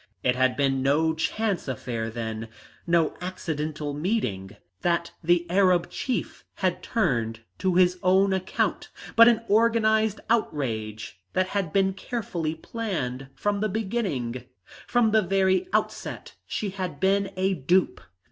[0.23, 2.47] It had been no chance affair then
[2.87, 9.43] no accidental meeting that the Arab chief had turned to his own account, but an
[9.47, 14.45] organised outrage that had been carefully planned from the beginning.
[14.87, 18.01] From the very outset she had been a dupe.